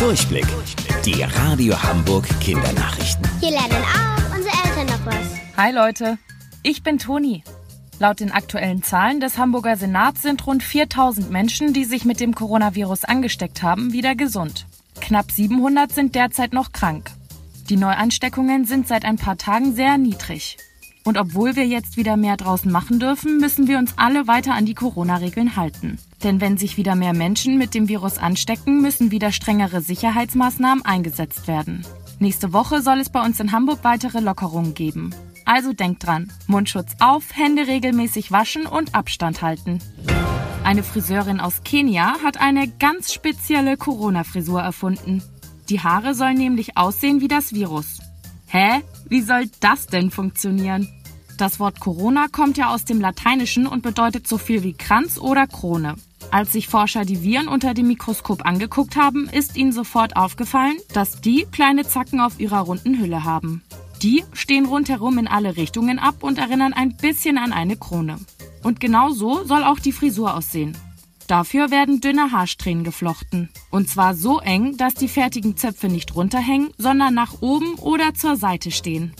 Durchblick. 0.00 0.46
Die 1.04 1.22
Radio 1.22 1.74
Hamburg 1.82 2.26
Kindernachrichten. 2.40 3.22
Hier 3.38 3.50
lernen 3.50 3.84
auch 3.84 4.34
unsere 4.34 4.54
Eltern 4.64 4.86
noch 4.86 5.04
was. 5.04 5.58
Hi 5.58 5.72
Leute, 5.74 6.16
ich 6.62 6.82
bin 6.82 6.96
Toni. 6.96 7.44
Laut 7.98 8.20
den 8.20 8.32
aktuellen 8.32 8.82
Zahlen 8.82 9.20
des 9.20 9.36
Hamburger 9.36 9.76
Senats 9.76 10.22
sind 10.22 10.46
rund 10.46 10.62
4000 10.62 11.30
Menschen, 11.30 11.74
die 11.74 11.84
sich 11.84 12.06
mit 12.06 12.18
dem 12.18 12.34
Coronavirus 12.34 13.04
angesteckt 13.04 13.62
haben, 13.62 13.92
wieder 13.92 14.14
gesund. 14.14 14.64
Knapp 15.02 15.30
700 15.30 15.92
sind 15.92 16.14
derzeit 16.14 16.54
noch 16.54 16.72
krank. 16.72 17.10
Die 17.68 17.76
Neuansteckungen 17.76 18.64
sind 18.64 18.88
seit 18.88 19.04
ein 19.04 19.16
paar 19.16 19.36
Tagen 19.36 19.74
sehr 19.74 19.98
niedrig. 19.98 20.56
Und 21.10 21.18
obwohl 21.18 21.56
wir 21.56 21.66
jetzt 21.66 21.96
wieder 21.96 22.16
mehr 22.16 22.36
draußen 22.36 22.70
machen 22.70 23.00
dürfen, 23.00 23.38
müssen 23.38 23.66
wir 23.66 23.78
uns 23.78 23.94
alle 23.96 24.28
weiter 24.28 24.54
an 24.54 24.64
die 24.64 24.74
Corona-Regeln 24.74 25.56
halten. 25.56 25.98
Denn 26.22 26.40
wenn 26.40 26.56
sich 26.56 26.76
wieder 26.76 26.94
mehr 26.94 27.14
Menschen 27.14 27.58
mit 27.58 27.74
dem 27.74 27.88
Virus 27.88 28.16
anstecken, 28.16 28.80
müssen 28.80 29.10
wieder 29.10 29.32
strengere 29.32 29.80
Sicherheitsmaßnahmen 29.80 30.84
eingesetzt 30.84 31.48
werden. 31.48 31.84
Nächste 32.20 32.52
Woche 32.52 32.80
soll 32.80 33.00
es 33.00 33.08
bei 33.08 33.24
uns 33.24 33.40
in 33.40 33.50
Hamburg 33.50 33.80
weitere 33.82 34.20
Lockerungen 34.20 34.74
geben. 34.74 35.12
Also 35.44 35.72
denkt 35.72 36.06
dran, 36.06 36.32
Mundschutz 36.46 36.92
auf, 37.00 37.36
Hände 37.36 37.66
regelmäßig 37.66 38.30
waschen 38.30 38.66
und 38.66 38.94
Abstand 38.94 39.42
halten. 39.42 39.80
Eine 40.62 40.84
Friseurin 40.84 41.40
aus 41.40 41.64
Kenia 41.64 42.22
hat 42.22 42.40
eine 42.40 42.68
ganz 42.68 43.12
spezielle 43.12 43.76
Corona-Frisur 43.76 44.62
erfunden. 44.62 45.24
Die 45.70 45.80
Haare 45.80 46.14
sollen 46.14 46.38
nämlich 46.38 46.76
aussehen 46.76 47.20
wie 47.20 47.26
das 47.26 47.52
Virus. 47.52 47.98
Hä? 48.46 48.82
Wie 49.08 49.22
soll 49.22 49.50
das 49.58 49.88
denn 49.88 50.12
funktionieren? 50.12 50.88
Das 51.40 51.58
Wort 51.58 51.80
Corona 51.80 52.26
kommt 52.28 52.58
ja 52.58 52.68
aus 52.68 52.84
dem 52.84 53.00
Lateinischen 53.00 53.66
und 53.66 53.82
bedeutet 53.82 54.28
so 54.28 54.36
viel 54.36 54.62
wie 54.62 54.74
Kranz 54.74 55.16
oder 55.16 55.46
Krone. 55.46 55.94
Als 56.30 56.52
sich 56.52 56.68
Forscher 56.68 57.06
die 57.06 57.22
Viren 57.22 57.48
unter 57.48 57.72
dem 57.72 57.86
Mikroskop 57.86 58.44
angeguckt 58.44 58.94
haben, 58.96 59.26
ist 59.26 59.56
ihnen 59.56 59.72
sofort 59.72 60.16
aufgefallen, 60.16 60.76
dass 60.92 61.22
die 61.22 61.46
kleine 61.50 61.88
Zacken 61.88 62.20
auf 62.20 62.38
ihrer 62.40 62.58
runden 62.58 62.98
Hülle 62.98 63.24
haben. 63.24 63.62
Die 64.02 64.22
stehen 64.34 64.66
rundherum 64.66 65.16
in 65.16 65.28
alle 65.28 65.56
Richtungen 65.56 65.98
ab 65.98 66.22
und 66.22 66.36
erinnern 66.36 66.74
ein 66.74 66.98
bisschen 66.98 67.38
an 67.38 67.54
eine 67.54 67.78
Krone. 67.78 68.18
Und 68.62 68.78
genau 68.78 69.08
so 69.08 69.42
soll 69.42 69.64
auch 69.64 69.78
die 69.78 69.92
Frisur 69.92 70.34
aussehen. 70.34 70.76
Dafür 71.26 71.70
werden 71.70 72.02
dünne 72.02 72.32
Haarsträhnen 72.32 72.84
geflochten. 72.84 73.48
Und 73.70 73.88
zwar 73.88 74.14
so 74.14 74.40
eng, 74.40 74.76
dass 74.76 74.92
die 74.92 75.08
fertigen 75.08 75.56
Zöpfe 75.56 75.88
nicht 75.88 76.14
runterhängen, 76.14 76.74
sondern 76.76 77.14
nach 77.14 77.40
oben 77.40 77.76
oder 77.76 78.12
zur 78.12 78.36
Seite 78.36 78.70
stehen. 78.70 79.14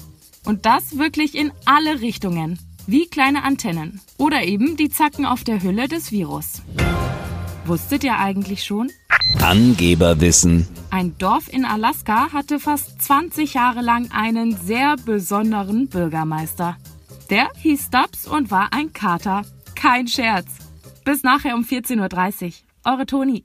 Und 0.45 0.67
das 0.67 0.99
wirklich 0.99 1.35
in 1.35 1.53
alle 1.65 2.01
Richtungen. 2.01 2.59
Wie 2.87 3.07
kleine 3.07 3.45
Antennen. 3.45 4.01
Oder 4.17 4.43
eben 4.43 4.77
die 4.77 4.89
Zacken 4.89 5.27
auf 5.27 5.45
der 5.45 5.63
Hülle 5.63 5.87
des 5.87 6.11
Virus. 6.13 6.63
Wusstet 7.65 8.05
ihr 8.05 8.19
eigentlich 8.19 8.65
schon? 8.65 8.91
Angeberwissen. 9.41 10.67
Ein 10.91 11.17
Dorf 11.19 11.53
in 11.53 11.65
Alaska 11.65 12.33
hatte 12.33 12.59
fast 12.59 13.01
20 13.03 13.55
Jahre 13.55 13.81
lang 13.81 14.11
einen 14.13 14.57
sehr 14.57 14.97
besonderen 14.97 15.89
Bürgermeister. 15.89 16.77
Der 17.31 17.49
hieß 17.59 17.87
Stubbs 17.87 18.27
und 18.27 18.51
war 18.51 18.73
ein 18.73 18.93
Kater. 18.93 19.43
Kein 19.77 20.09
Scherz. 20.09 20.49
Bis 21.05 21.23
nachher 21.23 21.55
um 21.55 21.63
14.30 21.63 22.47
Uhr. 22.47 22.53
Eure 22.93 23.07
Toni. 23.07 23.45